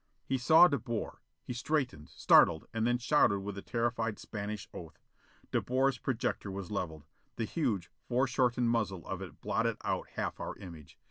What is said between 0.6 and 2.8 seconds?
De Boer. He straightened, startled,